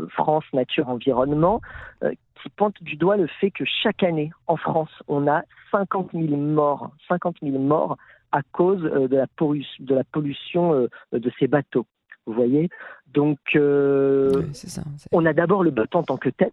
France 0.09 0.45
Nature 0.53 0.89
Environnement 0.89 1.61
qui 2.03 2.49
pointe 2.49 2.75
du 2.81 2.95
doigt 2.95 3.17
le 3.17 3.25
fait 3.25 3.49
que 3.49 3.65
chaque 3.65 4.03
année 4.03 4.31
en 4.45 4.57
France, 4.57 4.91
on 5.07 5.27
a 5.27 5.41
50 5.71 6.11
000 6.13 6.37
morts, 6.37 6.91
50 7.07 7.37
000 7.41 7.57
morts 7.57 7.97
à 8.31 8.41
cause 8.51 8.83
euh, 8.85 9.07
de 9.07 9.17
la, 9.17 9.27
pollution, 9.27 9.83
de, 9.83 9.95
la 9.95 10.03
pollution 10.03 10.73
euh, 10.73 10.87
de 11.11 11.31
ces 11.39 11.47
bateaux. 11.47 11.85
Vous 12.25 12.33
voyez 12.33 12.69
Donc, 13.13 13.39
euh, 13.55 14.43
on 15.11 15.25
a 15.25 15.33
d'abord 15.33 15.63
le 15.63 15.71
bateau 15.71 15.99
en 15.99 16.03
tant 16.03 16.17
que 16.17 16.29
tel, 16.29 16.51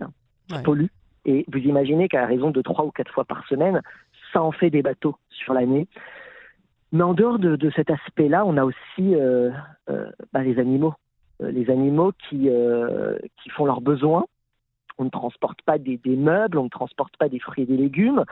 qui 0.49 0.59
pollue. 0.63 0.87
Et 1.27 1.45
vous 1.53 1.59
imaginez 1.59 2.09
qu'à 2.09 2.25
raison 2.25 2.51
de 2.51 2.63
trois 2.63 2.85
ou 2.85 2.91
quatre 2.91 3.13
fois 3.13 3.25
par 3.25 3.47
semaine, 3.47 3.83
ça 4.33 4.43
en 4.43 4.53
fait 4.53 4.71
des 4.71 4.83
bateaux 4.83 5.17
sur 5.29 5.55
l'année. 5.55 5.89
Mais 6.93 7.03
en 7.03 7.15
dehors 7.15 7.39
de, 7.39 7.71
cet 7.75 7.91
aspect-là, 7.91 8.47
on 8.47 8.57
a 8.57 8.65
aussi 8.65 9.17
bah, 10.33 10.43
les 10.43 10.59
animaux. 10.61 10.95
les 11.41 11.69
animaux 11.69 12.13
qui, 12.29 12.49
qui 13.43 13.51
font 13.51 13.67
leurs 13.67 13.81
besoins, 13.81 14.25
on 14.99 15.05
ne 15.05 15.11
transporte 15.11 15.61
pas 15.63 15.79
des, 15.79 16.01
meubles, 16.07 16.59
on 16.59 16.65
ne 16.65 16.69
transporte 16.69 17.17
pas 17.17 17.29
des 17.29 17.39
fruits 17.39 17.65
et 17.65 17.67
des 17.67 17.77
légumes, 17.77 18.25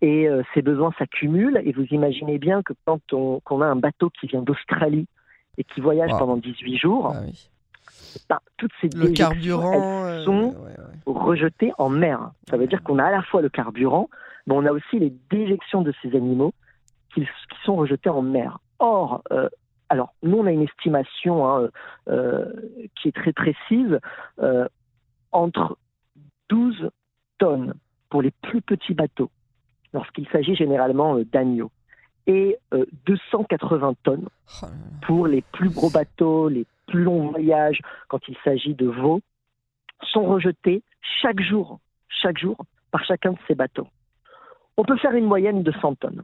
et 0.00 0.28
euh, 0.28 0.42
ces 0.54 0.62
besoins 0.62 0.92
s'accumulent. 0.98 1.60
Et 1.64 1.72
vous 1.72 1.84
imaginez 1.90 2.38
bien 2.38 2.62
que 2.62 2.72
quand 2.84 3.00
on, 3.12 3.60
a 3.60 3.66
un 3.66 3.76
bateau 3.76 4.10
qui 4.10 4.26
vient 4.26 4.42
d'Australie 4.42 5.06
et 5.56 5.64
qui 5.64 5.80
voyage 5.80 6.10
pendant 6.10 6.36
18 6.36 6.76
jours, 6.76 7.12
ah 7.14 7.20
ben, 8.28 8.38
toutes 8.56 8.72
ces 8.80 8.88
le 8.88 9.10
carburant 9.10 10.04
euh, 10.04 10.24
sont 10.24 10.54
rejetées 11.06 11.72
en 11.78 11.88
mer. 11.88 12.30
Ça 12.48 12.56
veut 12.56 12.66
dire 12.66 12.82
qu'on 12.82 12.98
a 12.98 13.04
à 13.04 13.10
la 13.10 13.22
fois 13.22 13.42
le 13.42 13.48
carburant, 13.48 14.08
mais 14.46 14.54
on 14.54 14.64
a 14.64 14.72
aussi 14.72 14.98
les 14.98 15.12
déjections 15.30 15.82
de 15.82 15.92
ces 16.02 16.14
animaux 16.16 16.52
qui, 17.14 17.26
sont 17.64 17.76
rejetés 17.76 18.10
en 18.10 18.22
mer. 18.22 18.58
Or, 18.78 19.22
euh, 19.32 19.48
alors, 19.88 20.14
nous, 20.22 20.38
on 20.38 20.46
a 20.46 20.52
une 20.52 20.62
estimation 20.62 21.48
hein, 21.48 21.68
qui 22.96 23.08
est 23.08 23.14
très 23.14 23.32
précise. 23.32 23.98
entre 25.32 25.76
12 26.48 26.90
tonnes 27.38 27.74
pour 28.10 28.22
les 28.22 28.30
plus 28.30 28.62
petits 28.62 28.94
bateaux, 28.94 29.30
lorsqu'il 29.92 30.28
s'agit 30.28 30.54
généralement 30.54 31.16
euh, 31.16 31.24
d'agneaux, 31.24 31.70
et 32.26 32.58
280 33.06 33.88
euh, 33.88 33.92
tonnes 34.02 34.28
oh 34.62 34.66
pour 35.02 35.26
les 35.26 35.42
plus 35.52 35.70
gros 35.70 35.90
bateaux, 35.90 36.48
les 36.48 36.66
plus 36.86 37.02
longs 37.02 37.30
voyages, 37.30 37.80
quand 38.08 38.20
il 38.28 38.36
s'agit 38.44 38.74
de 38.74 38.86
veaux, 38.86 39.20
sont 40.12 40.24
rejetés 40.24 40.82
chaque 41.22 41.40
jour, 41.40 41.80
chaque 42.08 42.38
jour, 42.38 42.56
par 42.90 43.04
chacun 43.04 43.32
de 43.32 43.38
ces 43.46 43.54
bateaux. 43.54 43.88
On 44.76 44.84
peut 44.84 44.96
faire 44.98 45.14
une 45.14 45.24
moyenne 45.24 45.62
de 45.62 45.72
100 45.72 45.96
tonnes. 45.96 46.22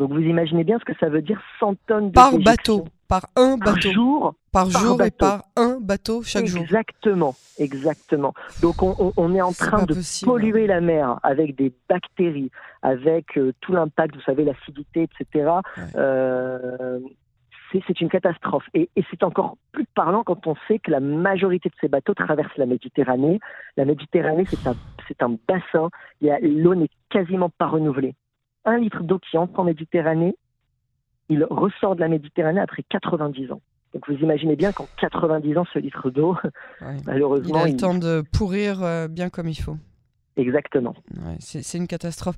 Donc 0.00 0.12
vous 0.12 0.20
imaginez 0.20 0.64
bien 0.64 0.78
ce 0.80 0.84
que 0.84 0.98
ça 0.98 1.08
veut 1.08 1.22
dire 1.22 1.40
100 1.60 1.74
tonnes 1.86 2.08
de 2.08 2.14
Par 2.14 2.36
bateau 2.38 2.86
par 3.10 3.26
un 3.34 3.56
bateau. 3.56 3.72
Par 3.72 3.92
jour. 3.92 4.34
Par, 4.52 4.70
jour 4.70 5.02
et 5.02 5.10
par 5.10 5.42
un 5.56 5.78
bateau 5.80 6.22
chaque 6.22 6.46
jour. 6.46 6.62
Exactement, 6.62 7.34
exactement. 7.58 8.34
Donc 8.62 8.82
on, 8.82 9.34
est 9.34 9.40
en 9.40 9.52
train 9.52 9.84
de 9.84 9.94
polluer 10.24 10.66
la 10.66 10.80
mer 10.80 11.18
avec 11.22 11.56
des 11.56 11.72
bactéries, 11.88 12.50
avec 12.82 13.36
euh, 13.36 13.52
tout 13.60 13.72
l'impact, 13.72 14.14
vous 14.16 14.22
savez, 14.22 14.44
l'acidité, 14.44 15.08
etc. 15.08 15.50
Euh, 15.96 16.98
c'est 17.72 18.00
une 18.00 18.08
catastrophe. 18.08 18.64
Et, 18.74 18.88
c'est 19.10 19.22
encore 19.22 19.56
plus 19.72 19.86
parlant 19.94 20.24
quand 20.24 20.46
on 20.46 20.54
sait 20.66 20.78
que 20.78 20.90
la 20.90 21.00
majorité 21.00 21.68
de 21.68 21.74
ces 21.80 21.88
bateaux 21.88 22.14
traversent 22.14 22.56
la 22.56 22.66
Méditerranée. 22.66 23.38
La 23.76 23.84
Méditerranée, 23.84 24.46
c'est 24.46 24.66
un, 24.66 24.74
un 25.20 25.36
bassin. 25.48 25.90
L'eau 26.20 26.74
n'est 26.74 26.90
quasiment 27.08 27.50
pas 27.50 27.66
renouvelée. 27.66 28.14
Un 28.64 28.78
litre 28.78 29.02
d'eau 29.02 29.18
qui 29.18 29.38
entre 29.38 29.58
en 29.58 29.64
Méditerranée, 29.64 30.34
il 31.28 31.44
ressort 31.44 31.94
de 31.94 32.00
la 32.00 32.08
Méditerranée 32.08 32.60
après 32.60 32.82
90 32.88 33.52
ans. 33.52 33.60
Donc 33.94 34.08
vous 34.08 34.16
imaginez 34.16 34.56
bien 34.56 34.72
qu'en 34.72 34.86
90 34.98 35.56
ans, 35.58 35.64
ce 35.72 35.78
litre 35.78 36.10
d'eau, 36.10 36.36
malheureusement... 37.06 37.48
Il 37.48 37.56
a 37.56 37.66
le 37.66 37.76
temps 37.76 37.94
de 37.94 38.22
pourrir 38.32 38.82
euh, 38.82 39.08
bien 39.08 39.30
comme 39.30 39.48
il 39.48 39.56
faut. 39.56 39.76
Exactement. 40.36 40.94
c'est 41.40 41.76
une 41.76 41.88
catastrophe. 41.88 42.36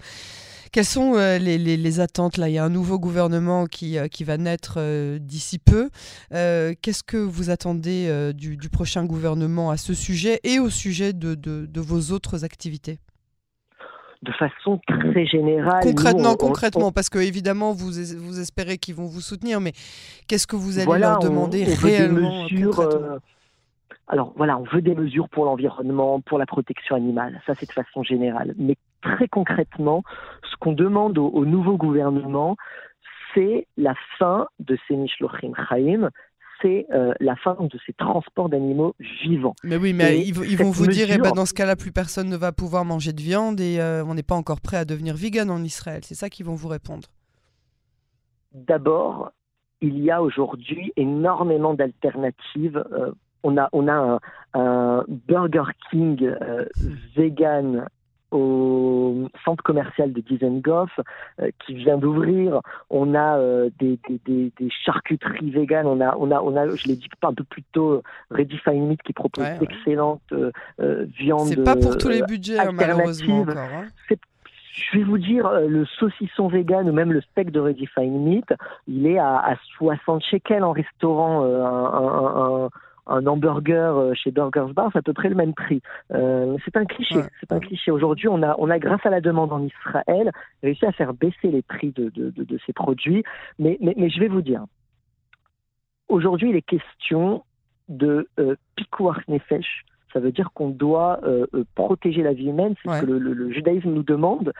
Quelles 0.73 0.87
sont 0.87 1.15
euh, 1.17 1.37
les, 1.39 2.01
attentes 2.01 2.39
là? 2.39 2.49
Il 2.49 2.55
y 2.55 2.59
a 2.59 2.65
un 2.65 2.71
nouveau 2.71 2.99
gouvernement 2.99 3.67
qui, 3.67 3.99
euh, 3.99 4.09
qui 4.09 4.25
va 4.25 4.39
naître 4.39 4.79
d'ici 5.19 5.59
peu. 5.59 5.91
Qu'est-ce 6.31 7.03
que 7.03 7.19
vous 7.19 7.51
attendez 7.51 8.33
du, 8.35 8.57
prochain 8.71 9.05
gouvernement 9.05 9.71
à 9.71 9.77
ce 9.77 9.93
sujet 9.93 10.41
et 10.45 10.59
au 10.59 10.71
sujet 10.71 11.13
de, 11.13 11.35
de 11.35 11.81
vos 11.81 12.13
autres 12.15 12.45
activités? 12.45 12.99
De 14.23 14.33
façon 14.33 14.81
très 14.87 15.27
générale. 15.27 15.83
Concrètement, 15.83 16.37
concrètement, 16.37 16.93
parce 16.93 17.09
que 17.09 17.19
évidemment 17.19 17.73
vous, 17.73 17.91
vous 17.91 18.41
espérez 18.41 18.79
qu'ils 18.79 18.95
vont 18.95 19.07
vous 19.07 19.21
soutenir, 19.21 19.61
mais 19.61 19.73
qu'est-ce 20.29 20.47
que 20.47 20.57
vous 20.57 20.79
allez 20.79 21.01
leur 21.01 21.19
demander 21.19 21.65
réellement 21.65 22.47
euh, 22.53 23.19
Alors 24.07 24.33
voilà, 24.37 24.59
on 24.59 24.65
veut 24.65 24.81
des 24.83 24.95
mesures 24.95 25.29
pour 25.29 25.45
l'environnement, 25.45 26.21
pour 26.21 26.39
la 26.39 26.47
protection 26.47 26.95
animale, 26.95 27.41
ça 27.47 27.55
c'est 27.59 27.67
de 27.67 27.73
façon 27.73 28.03
générale. 28.03 28.55
Mais 28.57 28.77
très 29.03 29.27
concrètement, 29.27 30.05
ce 30.51 30.57
qu'on 30.57 30.73
demande 30.73 31.19
au, 31.19 31.45
nouveau 31.45 31.77
gouvernement, 31.77 32.57
c'est 33.35 33.67
la 33.77 33.95
fin 34.19 34.47
de 34.61 34.79
ces 34.87 34.95
Mishlochim 34.95 35.53
Chaim, 35.69 36.11
c'est 36.63 36.87
euh, 36.93 37.13
la 37.21 37.37
fin 37.37 37.57
de 37.61 37.79
ces 37.85 37.93
transports 37.93 38.49
d'animaux 38.49 38.95
vivants. 39.25 39.55
Mais 39.65 39.77
oui, 39.77 39.93
mais 39.93 40.21
ils, 40.21 40.33
vont 40.33 40.71
vous 40.71 40.87
dire, 40.87 41.09
eh 41.11 41.19
ben, 41.19 41.33
dans 41.33 41.45
ce 41.45 41.55
cas-là, 41.55 41.77
plus 41.77 41.93
personne 41.93 42.29
ne 42.29 42.37
va 42.37 42.53
pouvoir 42.53 42.85
manger 42.85 43.13
de 43.13 43.21
viande 43.21 43.61
et 43.61 43.79
euh, 43.81 44.05
on 44.05 44.15
n'est 44.15 44.23
pas 44.23 44.37
encore 44.37 44.61
prêt 44.61 44.79
à 44.79 44.85
devenir 44.85 45.15
vegan 45.15 45.51
en 45.51 45.63
Israël. 45.63 46.01
C'est 46.05 46.15
ça 46.15 46.31
qu'ils 46.31 46.47
vont 46.47 46.55
vous 46.55 46.69
répondre. 46.69 47.09
D'abord, 48.55 49.33
il 49.81 49.99
y 49.99 50.11
a 50.11 50.23
aujourd'hui 50.23 50.93
énormément 50.97 51.75
d'alternatives. 51.75 52.83
Euh, 52.93 53.11
on 53.43 53.59
a, 53.59 53.69
on 53.73 53.89
a 53.89 54.21
un, 54.55 55.05
Burger 55.09 55.65
King 55.91 56.33
vegan 57.17 57.89
au 58.31 59.22
centre 59.45 59.63
commercial 59.63 60.13
de 60.13 60.21
Dizengoff 60.21 60.91
euh, 61.41 61.51
qui 61.65 61.75
vient 61.75 61.99
d'ouvrir. 61.99 62.61
On 62.91 63.15
a 63.15 63.39
euh, 63.39 63.71
des, 63.79 63.99
des, 64.27 64.53
des, 64.59 64.71
charcuteries 64.85 65.51
véganes. 65.51 65.87
On 65.87 66.01
a, 66.01 66.17
on 66.19 66.31
a, 66.31 66.41
on 66.41 66.57
a, 66.57 66.75
je 66.75 66.89
l'ai 66.89 66.97
dit 66.97 67.09
un 67.23 67.35
peu 67.35 67.45
plus 67.45 67.63
tôt, 67.73 68.03
Redefine 68.31 68.89
Meat 68.89 69.03
qui 69.03 69.13
propose 69.13 69.47
d'excellentes 69.61 70.23
euh, 70.33 70.51
viandes. 71.19 71.49
C'est 71.49 71.65
pas 71.65 71.77
pour 71.77 71.97
tous 71.97 72.09
les 72.09 72.23
budgets, 72.23 72.59
hein, 72.59 72.73
malheureusement. 72.73 73.47
Hein. 73.49 73.85
je 74.11 74.99
vais 74.99 75.05
vous 75.05 75.19
dire, 75.19 75.51
le 75.69 75.85
saucisson 75.85 76.49
vegan 76.49 76.89
ou 76.89 76.93
même 76.93 77.13
le 77.13 77.21
steak 77.21 77.51
de 77.51 77.61
Redefine 77.61 78.25
Meat, 78.25 78.53
il 78.89 79.07
est 79.07 79.19
à, 79.19 79.37
à 79.37 79.57
60 79.79 80.23
shekels 80.25 80.65
en 80.65 80.73
restaurant. 80.73 81.45
un, 81.45 82.65
un 82.65 82.65
un 82.65 82.69
hamburger 83.07 83.97
euh, 83.97 84.15
chez 84.15 84.31
Burgers 84.31 84.73
Bar, 84.75 84.91
c'est 84.93 84.99
à 84.99 85.03
peu 85.03 85.13
près 85.13 85.29
le 85.29 85.35
même 85.35 85.55
prix. 85.55 85.83
Euh, 86.13 86.57
c'est 86.65 86.77
un 86.77 86.85
cliché. 86.85 87.21
C'est 87.41 87.53
un 87.53 87.61
cliché. 87.61 87.91
Aujourd'hui, 87.91 88.29
on 88.29 88.43
a, 88.43 88.55
on 88.59 88.71
a, 88.71 88.79
grâce 88.79 89.05
à 89.05 89.11
la 89.11 89.21
demande 89.21 89.53
en 89.53 89.63
Israël, 89.63 90.31
réussi 90.63 90.87
à 90.87 90.93
faire 90.93 91.15
baisser 91.15 91.51
les 91.51 91.63
prix 91.63 91.93
de, 91.93 92.11
de, 92.11 92.31
de, 92.31 92.59
ces 92.67 92.73
produits. 92.73 93.25
Mais, 93.59 93.79
mais, 93.81 93.95
mais, 93.97 94.11
je 94.11 94.21
vais 94.21 94.29
vous 94.29 94.43
dire, 94.43 94.65
aujourd'hui, 96.09 96.51
il 96.51 96.57
est 96.57 96.63
question 96.63 97.45
de 97.89 98.29
euh, 98.39 98.55
nefesh. 99.29 99.85
Ça 100.13 100.21
veut 100.21 100.33
dire 100.33 100.51
qu'on 100.53 100.69
doit 100.69 101.21
euh, 101.25 101.47
protéger 101.75 102.23
la 102.23 102.35
vie 102.35 102.49
humaine, 102.49 102.75
c'est 102.83 102.91
ce 102.91 103.01
que 103.01 103.07
le, 103.07 103.19
le, 103.19 103.51
judaïsme 103.51 103.91
nous 103.91 104.03
demande. 104.03 104.53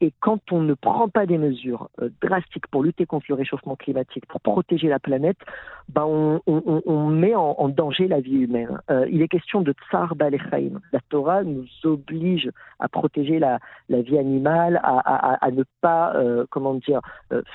Et, 0.00 0.12
quand 0.20 0.40
on 0.52 0.62
ne 0.62 0.74
prend 0.74 1.08
pas 1.08 1.26
des 1.26 1.38
mesures 1.38 1.88
euh, 2.00 2.08
drastiques 2.22 2.66
pour 2.68 2.82
lutter 2.82 3.04
contre 3.04 3.26
le 3.28 3.34
réchauffement 3.34 3.76
climatique, 3.76 4.24
pour 4.26 4.40
protéger 4.40 4.88
la 4.88 4.98
planète, 4.98 5.36
ben 5.88 6.04
on, 6.46 7.06
met 7.10 7.34
en, 7.34 7.68
danger 7.68 8.08
la 8.08 8.20
vie 8.20 8.38
humaine. 8.38 8.80
Euh, 8.90 9.06
il 9.10 9.22
est 9.22 9.28
question 9.28 9.60
de 9.60 9.74
tsar 9.88 10.16
balechaim. 10.16 10.80
La 10.92 11.00
Torah 11.10 11.44
nous 11.44 11.66
oblige 11.84 12.50
à 12.80 12.88
protéger 12.88 13.38
la, 13.38 13.58
vie 13.88 14.18
animale, 14.18 14.80
à, 14.82 15.50
ne 15.50 15.64
pas, 15.80 16.14
euh, 16.16 16.46
comment 16.50 16.74
dire, 16.74 17.00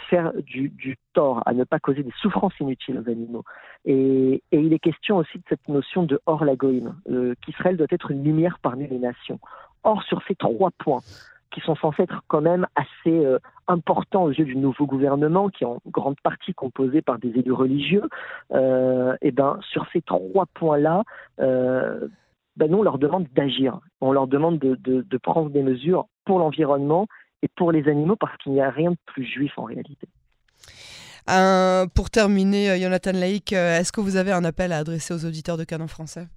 faire 0.10 0.32
du, 0.44 0.98
tort, 1.14 1.42
à 1.46 1.54
ne 1.54 1.64
pas 1.64 1.80
causer 1.80 2.04
des 2.04 2.14
souffrances 2.22 2.58
inutiles 2.60 3.00
aux 3.00 3.10
animaux. 3.10 3.44
Et, 3.86 4.44
il 4.52 4.74
est 4.74 4.80
question 4.80 5.18
aussi 5.18 5.40
de 5.40 5.44
cette 5.50 5.68
notion 5.68 6.04
de 6.04 6.20
hors 6.26 6.46
lagoïne, 6.46 6.96
qu'Israël 7.42 7.78
doit 7.78 7.88
être 7.90 8.12
une 8.12 8.24
lumière 8.24 8.60
parmi 8.62 8.88
les 8.88 9.00
nations. 9.00 9.40
Or, 9.84 10.04
sur 10.04 10.22
ces 10.28 10.36
trois 10.36 10.72
points, 10.78 11.02
qui 11.52 11.62
sont 11.62 11.76
censés 11.76 12.04
être 12.04 12.24
quand 12.28 12.42
même 12.42 12.66
assez 12.76 13.26
euh, 13.26 13.40
importants 13.68 14.24
aux 14.24 14.32
yeux 14.32 14.46
du 14.46 14.56
nouveau 14.56 14.86
gouvernement, 14.86 15.50
qui 15.50 15.64
est 15.64 15.68
en 15.68 15.80
grande 15.88 16.20
partie 16.22 16.54
composé 16.54 17.02
par 17.02 17.20
des 17.20 17.30
élus 17.30 17.52
religieux, 17.52 18.04
euh, 18.54 19.16
et 19.22 19.32
ben 19.32 19.60
sur 19.72 19.86
ces 19.94 20.02
trois 20.02 20.46
points-là, 20.54 21.04
euh, 21.40 22.08
ben 22.58 22.70
nous, 22.70 22.80
on 22.80 22.84
leur 22.84 22.98
demande 22.98 23.28
d'agir. 23.34 23.80
On 24.02 24.12
leur 24.12 24.28
demande 24.28 24.60
de, 24.60 24.76
de 24.76 25.18
prendre 25.18 25.50
des 25.50 25.64
mesures 25.64 26.08
pour 26.26 26.40
l'environnement 26.40 27.08
et 27.44 27.48
pour 27.48 27.72
les 27.72 27.88
animaux 27.88 28.16
parce 28.16 28.36
qu'il 28.38 28.52
n'y 28.54 28.62
a 28.62 28.70
rien 28.70 28.92
de 28.92 28.98
plus 29.06 29.24
juif 29.24 29.52
en 29.58 29.64
réalité. 29.64 30.08
pour 31.96 32.10
terminer, 32.10 32.80
Jonathan 32.82 33.12
Laïc, 33.14 33.54
est-ce 33.54 33.92
que 33.92 34.02
vous 34.02 34.18
avez 34.18 34.32
un 34.32 34.44
appel 34.44 34.74
à 34.74 34.78
adresser 34.78 35.14
aux 35.14 35.26
auditeurs 35.26 35.58
de 35.58 35.64
Canon 35.64 35.88
français? 35.88 36.28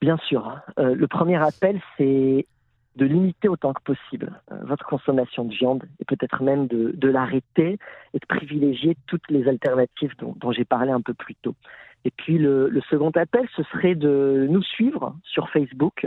Bien 0.00 0.18
sûr. 0.28 0.60
Le 0.76 1.06
premier 1.06 1.42
appel, 1.42 1.80
c'est 1.96 2.46
de 2.96 3.06
limiter 3.06 3.48
autant 3.48 3.72
que 3.72 3.82
possible 3.82 4.32
euh, 4.52 4.56
votre 4.62 4.86
consommation 4.86 5.44
de 5.44 5.54
viande 5.54 5.84
et 6.00 6.04
peut-être 6.04 6.42
même 6.42 6.66
de, 6.66 6.92
de 6.94 7.08
l'arrêter 7.08 7.78
et 8.12 8.18
de 8.18 8.26
privilégier 8.26 8.96
toutes 9.06 9.28
les 9.30 9.48
alternatives 9.48 10.14
dont, 10.18 10.34
dont 10.36 10.52
j'ai 10.52 10.64
parlé 10.64 10.92
un 10.92 11.00
peu 11.00 11.14
plus 11.14 11.34
tôt. 11.36 11.54
Et 12.04 12.10
puis 12.10 12.38
le, 12.38 12.68
le, 12.68 12.80
second 12.82 13.10
appel, 13.10 13.48
ce 13.56 13.62
serait 13.64 13.94
de 13.94 14.46
nous 14.50 14.62
suivre 14.62 15.16
sur 15.24 15.48
Facebook, 15.50 16.06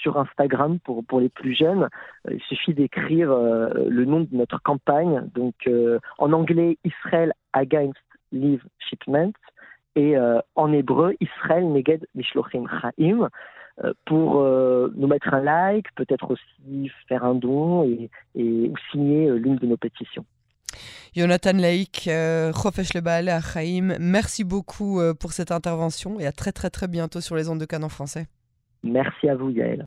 sur 0.00 0.18
Instagram 0.18 0.78
pour, 0.80 1.04
pour 1.04 1.20
les 1.20 1.28
plus 1.28 1.54
jeunes. 1.54 1.88
Euh, 2.28 2.34
il 2.34 2.40
suffit 2.42 2.74
d'écrire 2.74 3.30
euh, 3.30 3.70
le 3.88 4.04
nom 4.04 4.20
de 4.20 4.28
notre 4.32 4.62
campagne, 4.62 5.22
donc 5.34 5.54
euh, 5.66 5.98
en 6.18 6.32
anglais 6.32 6.78
Israel 6.84 7.32
Against 7.52 7.98
Live 8.32 8.64
Shipment 8.78 9.32
et 9.96 10.16
en 10.54 10.72
hébreu 10.72 11.16
Israel 11.18 11.72
Neged 11.72 12.06
Mishlochim 12.14 12.66
Chaim. 12.68 13.28
Euh, 13.84 13.92
pour 14.06 14.40
euh, 14.40 14.92
nous 14.96 15.06
mettre 15.06 15.32
un 15.32 15.40
like, 15.40 15.86
peut-être 15.94 16.32
aussi 16.32 16.90
faire 17.08 17.24
un 17.24 17.36
don 17.36 17.84
et, 17.84 18.10
et 18.34 18.68
ou 18.68 18.74
signer 18.90 19.28
euh, 19.28 19.36
l'une 19.36 19.54
de 19.56 19.66
nos 19.66 19.76
pétitions. 19.76 20.24
Jonathan 21.14 21.52
Laïk, 21.52 22.10
Chofesh 22.54 22.94
Le 22.94 23.06
à 23.06 23.40
Chaim, 23.40 23.96
merci 24.00 24.44
beaucoup 24.44 25.00
pour 25.18 25.32
cette 25.32 25.50
intervention 25.50 26.20
et 26.20 26.26
à 26.26 26.32
très 26.32 26.52
très 26.52 26.70
très 26.70 26.86
bientôt 26.86 27.20
sur 27.20 27.36
les 27.36 27.48
ondes 27.48 27.58
de 27.58 27.64
Canon 27.64 27.88
français. 27.88 28.26
Merci 28.84 29.28
à 29.28 29.34
vous 29.34 29.50
Yael. 29.50 29.86